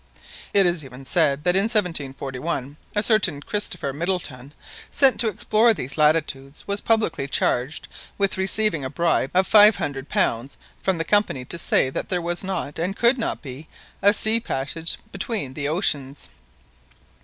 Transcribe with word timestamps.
It 0.51 0.65
is 0.65 0.83
even 0.83 1.05
said 1.05 1.43
that 1.43 1.55
in 1.55 1.65
1741 1.65 2.75
a 2.95 3.03
certain 3.03 3.39
Christopher 3.39 3.93
Middleton, 3.93 4.51
sent 4.89 5.19
to 5.19 5.27
explore 5.27 5.75
these 5.75 5.95
latitudes, 5.95 6.67
was 6.67 6.81
publicly 6.81 7.27
charged 7.27 7.87
with 8.17 8.35
receiving 8.35 8.83
a 8.83 8.89
bribe 8.89 9.29
of 9.35 9.47
£500 9.47 10.57
from 10.81 10.97
the 10.97 11.03
Company 11.05 11.45
to 11.45 11.57
say 11.59 11.91
that 11.91 12.09
there 12.09 12.19
was 12.19 12.43
not, 12.43 12.79
and 12.79 12.95
could 12.95 13.19
not 13.19 13.43
be, 13.43 13.67
a 14.01 14.11
sea 14.11 14.39
passage 14.39 14.97
between 15.11 15.53
the 15.53 15.67
oceans." 15.67 16.29